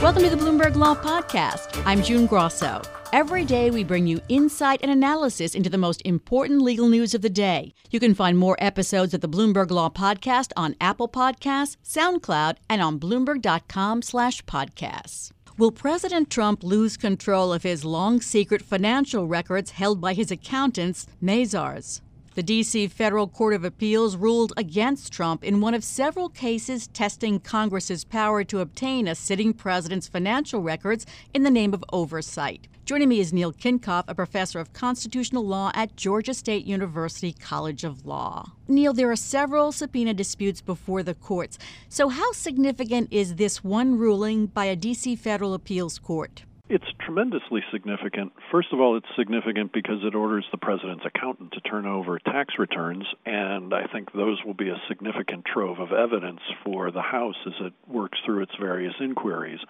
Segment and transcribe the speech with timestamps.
[0.00, 1.82] Welcome to the Bloomberg Law Podcast.
[1.84, 2.80] I'm June Grasso.
[3.12, 7.22] Every day, we bring you insight and analysis into the most important legal news of
[7.22, 7.74] the day.
[7.90, 12.80] You can find more episodes of the Bloomberg Law Podcast on Apple Podcasts, SoundCloud, and
[12.80, 15.32] on Bloomberg.com/podcasts.
[15.58, 21.08] Will President Trump lose control of his long secret financial records held by his accountants,
[21.20, 22.02] Mazars?
[22.38, 22.86] The D.C.
[22.86, 28.44] Federal Court of Appeals ruled against Trump in one of several cases testing Congress's power
[28.44, 32.68] to obtain a sitting president's financial records in the name of oversight.
[32.84, 37.82] Joining me is Neil Kinkopf, a professor of constitutional law at Georgia State University College
[37.82, 38.52] of Law.
[38.68, 41.58] Neil, there are several subpoena disputes before the courts.
[41.88, 45.16] So, how significant is this one ruling by a D.C.
[45.16, 46.44] federal appeals court?
[46.70, 48.34] It's tremendously significant.
[48.52, 52.58] First of all, it's significant because it orders the president's accountant to turn over tax
[52.58, 57.36] returns, and I think those will be a significant trove of evidence for the House
[57.46, 59.60] as it works through its various inquiries.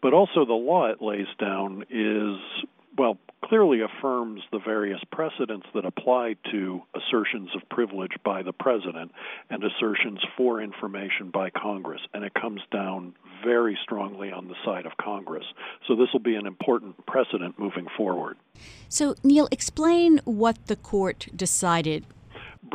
[0.00, 2.36] But also, the law it lays down is
[2.96, 9.12] well, clearly affirms the various precedents that apply to assertions of privilege by the president
[9.50, 12.00] and assertions for information by Congress.
[12.14, 13.14] And it comes down
[13.44, 15.44] very strongly on the side of Congress.
[15.86, 18.38] So this will be an important precedent moving forward.
[18.88, 22.06] So, Neil, explain what the court decided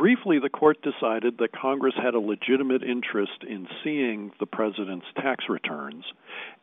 [0.00, 5.44] Briefly, the court decided that Congress had a legitimate interest in seeing the president's tax
[5.46, 6.06] returns,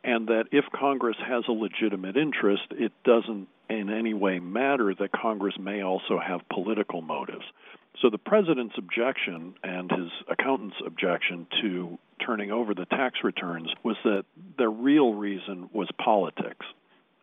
[0.02, 5.12] and that if Congress has a legitimate interest, it doesn't in any way matter that
[5.12, 7.44] Congress may also have political motives.
[8.02, 13.96] So the president's objection and his accountant's objection to turning over the tax returns was
[14.02, 14.24] that
[14.56, 16.66] the real reason was politics.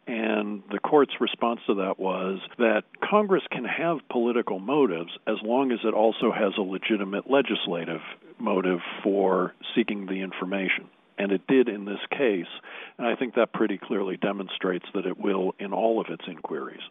[0.08, 5.72] And the court's response to that was that Congress can have political motives as long
[5.72, 8.02] as it also has a legitimate legislative
[8.38, 10.90] motive for seeking the information.
[11.18, 12.46] And it did in this case.
[12.98, 16.82] And I think that pretty clearly demonstrates that it will in all of its inquiries.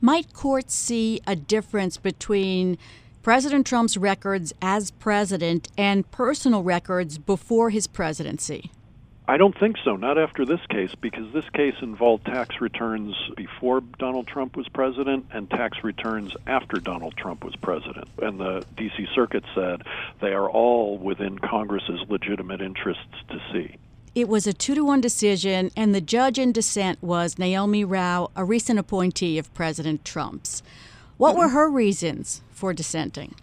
[0.00, 2.78] Might courts see a difference between
[3.22, 8.70] President Trump's records as president and personal records before his presidency?
[9.28, 13.80] I don't think so, not after this case, because this case involved tax returns before
[13.98, 18.06] Donald Trump was president and tax returns after Donald Trump was president.
[18.22, 19.08] And the D.C.
[19.16, 19.82] Circuit said
[20.20, 23.76] they are all within Congress's legitimate interests to see.
[24.14, 28.30] It was a two to one decision, and the judge in dissent was Naomi Rao,
[28.36, 30.62] a recent appointee of President Trump's.
[31.16, 33.34] What were her reasons for dissenting?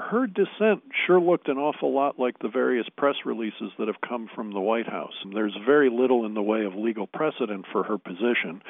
[0.00, 4.28] Her dissent sure looked an awful lot like the various press releases that have come
[4.34, 5.14] from the White House.
[5.32, 8.62] There's very little in the way of legal precedent for her position.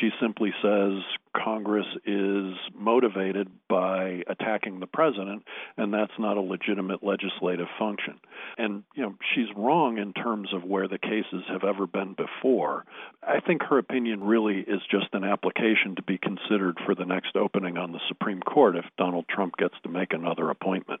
[0.00, 1.02] She simply says
[1.34, 5.42] Congress is motivated by attacking the president,
[5.76, 8.18] and that's not a legitimate legislative function.
[8.56, 12.84] And, you know, she's wrong in terms of where the cases have ever been before.
[13.22, 17.36] I think her opinion really is just an application to be considered for the next
[17.36, 21.00] opening on the Supreme Court if Donald Trump gets to make another appointment.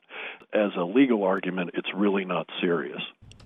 [0.52, 3.02] As a legal argument, it's really not serious.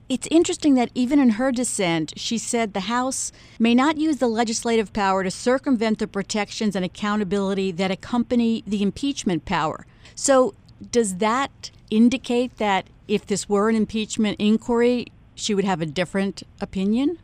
[0.09, 4.27] It's interesting that even in her dissent, she said the House may not use the
[4.27, 9.87] legislative power to circumvent the protections and accountability that accompany the impeachment power.
[10.15, 10.55] So,
[10.91, 16.43] does that indicate that if this were an impeachment inquiry, she would have a different
[16.59, 17.19] opinion?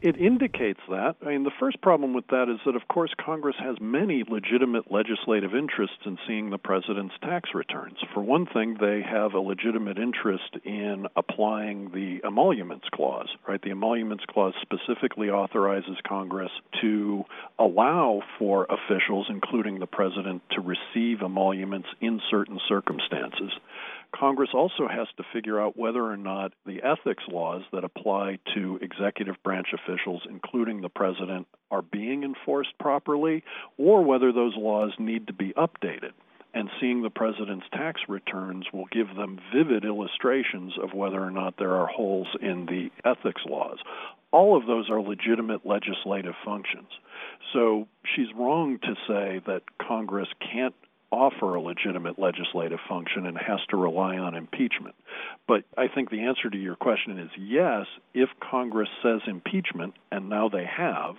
[0.00, 1.16] It indicates that.
[1.22, 4.92] I mean, the first problem with that is that, of course, Congress has many legitimate
[4.92, 7.96] legislative interests in seeing the president's tax returns.
[8.14, 13.60] For one thing, they have a legitimate interest in applying the emoluments clause, right?
[13.60, 17.24] The emoluments clause specifically authorizes Congress to
[17.58, 23.50] allow for officials, including the president, to receive emoluments in certain circumstances.
[24.14, 28.78] Congress also has to figure out whether or not the ethics laws that apply to
[28.80, 33.44] executive branch officials, including the president, are being enforced properly
[33.76, 36.12] or whether those laws need to be updated.
[36.54, 41.54] And seeing the president's tax returns will give them vivid illustrations of whether or not
[41.58, 43.78] there are holes in the ethics laws.
[44.30, 46.88] All of those are legitimate legislative functions.
[47.52, 50.74] So she's wrong to say that Congress can't
[51.10, 54.94] offer a legitimate legislative function and has to rely on impeachment.
[55.46, 60.28] But I think the answer to your question is yes, if Congress says impeachment, and
[60.28, 61.16] now they have,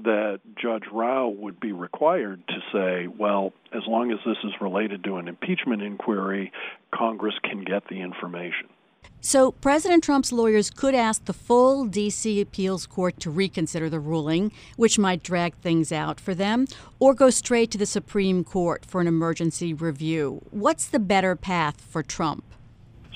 [0.00, 5.04] that Judge Rao would be required to say, well, as long as this is related
[5.04, 6.52] to an impeachment inquiry,
[6.92, 8.68] Congress can get the information.
[9.24, 12.40] So, President Trump's lawyers could ask the full D.C.
[12.40, 16.66] appeals court to reconsider the ruling, which might drag things out for them,
[16.98, 20.42] or go straight to the Supreme Court for an emergency review.
[20.50, 22.44] What's the better path for Trump?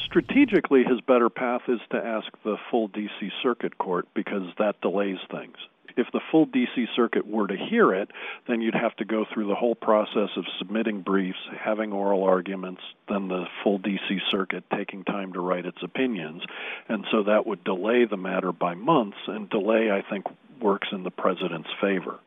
[0.06, 3.28] strategically, his better path is to ask the full D.C.
[3.42, 5.56] Circuit Court because that delays things
[5.96, 8.10] if the full DC circuit were to hear it,
[8.46, 12.82] then you'd have to go through the whole process of submitting briefs, having oral arguments,
[13.08, 16.42] then the full DC circuit taking time to write its opinions.
[16.88, 20.26] And so that would delay the matter by months, and delay, I think,
[20.60, 22.18] works in the president's favor.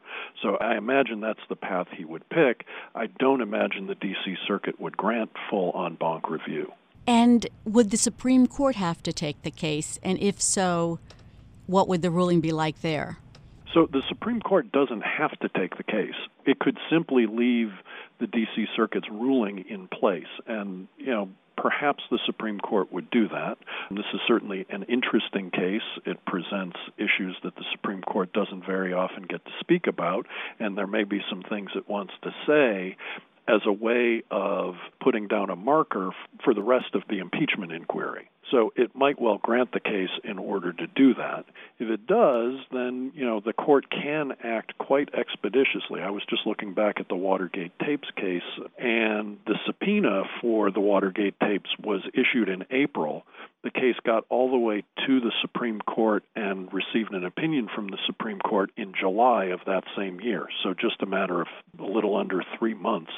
[0.41, 2.65] So I imagine that's the path he would pick.
[2.95, 6.71] I don't imagine the DC circuit would grant full en banc review.
[7.07, 9.99] And would the Supreme Court have to take the case?
[10.03, 10.99] And if so,
[11.65, 13.17] what would the ruling be like there?
[13.73, 16.15] So the Supreme Court doesn't have to take the case.
[16.45, 17.69] It could simply leave
[18.19, 18.65] the D.C.
[18.75, 20.23] Circuit's ruling in place.
[20.47, 23.57] And, you know, perhaps the Supreme Court would do that.
[23.89, 25.81] And this is certainly an interesting case.
[26.05, 30.25] It presents issues that the Supreme Court doesn't very often get to speak about,
[30.59, 32.97] and there may be some things it wants to say
[33.47, 36.11] as a way of putting down a marker
[36.43, 38.29] for the rest of the impeachment inquiry.
[38.51, 41.45] So it might well grant the case in order to do that.
[41.77, 46.01] If it does, then you know the court can act quite expeditiously.
[46.01, 48.41] I was just looking back at the Watergate tapes case,
[48.77, 53.25] and the subpoena for the Watergate tapes was issued in April.
[53.63, 57.87] The case got all the way to the Supreme Court and received an opinion from
[57.87, 60.47] the Supreme Court in July of that same year.
[60.63, 61.47] So just a matter of
[61.77, 63.11] a little under three months,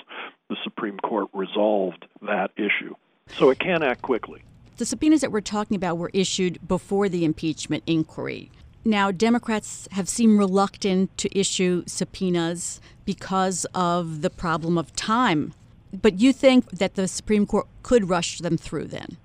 [0.49, 2.95] the Supreme Court resolved that issue.
[3.27, 4.43] So it can act quickly.
[4.81, 8.49] The subpoenas that we're talking about were issued before the impeachment inquiry.
[8.83, 15.53] Now, Democrats have seemed reluctant to issue subpoenas because of the problem of time.
[15.93, 19.17] But you think that the Supreme Court could rush them through then?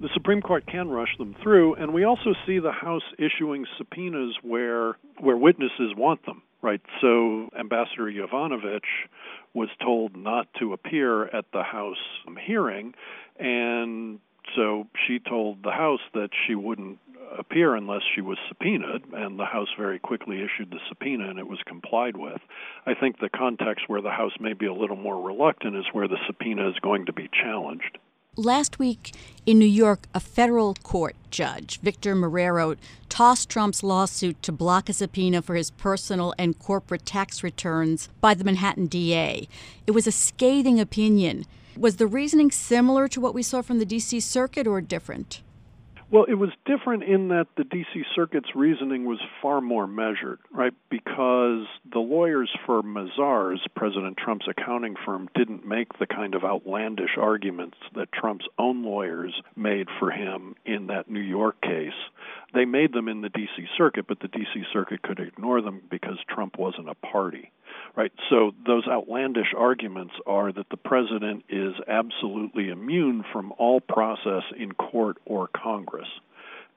[0.00, 4.34] The Supreme Court can rush them through, and we also see the House issuing subpoenas
[4.42, 6.80] where where witnesses want them, right?
[7.00, 9.06] So Ambassador Yovanovitch
[9.52, 12.02] was told not to appear at the House
[12.44, 12.94] hearing,
[13.38, 14.18] and
[14.54, 16.98] so she told the House that she wouldn't
[17.38, 21.48] appear unless she was subpoenaed, and the House very quickly issued the subpoena and it
[21.48, 22.40] was complied with.
[22.86, 26.08] I think the context where the House may be a little more reluctant is where
[26.08, 27.98] the subpoena is going to be challenged.
[28.36, 29.14] Last week
[29.46, 32.76] in New York, a federal court judge, Victor Marrero,
[33.08, 38.34] tossed Trump's lawsuit to block a subpoena for his personal and corporate tax returns by
[38.34, 39.46] the Manhattan DA.
[39.86, 41.44] It was a scathing opinion.
[41.76, 44.20] Was the reasoning similar to what we saw from the D.C.
[44.20, 45.42] Circuit or different?
[46.10, 48.04] Well, it was different in that the D.C.
[48.14, 50.72] Circuit's reasoning was far more measured, right?
[50.88, 57.16] Because the lawyers for Mazars, President Trump's accounting firm, didn't make the kind of outlandish
[57.18, 61.98] arguments that Trump's own lawyers made for him in that New York case.
[62.52, 63.66] They made them in the D.C.
[63.76, 64.62] Circuit, but the D.C.
[64.72, 67.50] Circuit could ignore them because Trump wasn't a party
[67.96, 68.12] right?
[68.30, 74.72] So those outlandish arguments are that the president is absolutely immune from all process in
[74.72, 76.08] court or Congress.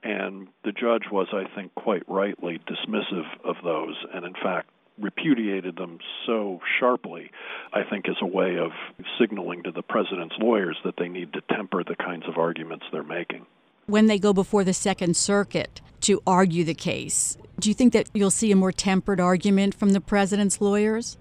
[0.03, 5.75] And the judge was, I think, quite rightly dismissive of those, and in fact, repudiated
[5.75, 7.31] them so sharply,
[7.73, 8.71] I think, as a way of
[9.19, 13.03] signaling to the president's lawyers that they need to temper the kinds of arguments they're
[13.03, 13.45] making.
[13.85, 18.09] When they go before the Second Circuit to argue the case, do you think that
[18.13, 21.17] you'll see a more tempered argument from the president's lawyers?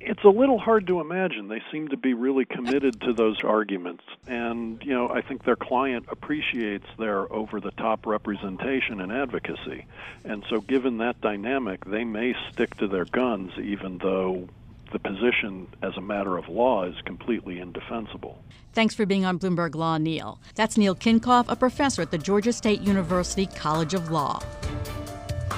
[0.00, 1.48] It's a little hard to imagine.
[1.48, 4.02] They seem to be really committed to those arguments.
[4.26, 9.84] And, you know, I think their client appreciates their over the top representation and advocacy.
[10.24, 14.48] And so, given that dynamic, they may stick to their guns even though
[14.92, 18.42] the position as a matter of law is completely indefensible.
[18.72, 20.38] Thanks for being on Bloomberg Law, Neil.
[20.54, 24.40] That's Neil Kinkopf, a professor at the Georgia State University College of Law.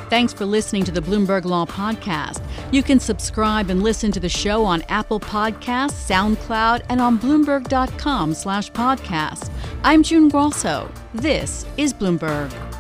[0.09, 2.43] Thanks for listening to the Bloomberg Law Podcast.
[2.71, 8.35] You can subscribe and listen to the show on Apple Podcasts, SoundCloud, and on Bloomberg.com
[8.35, 9.51] slash podcast.
[9.83, 10.91] I'm June Grasso.
[11.15, 12.72] This is Bloomberg.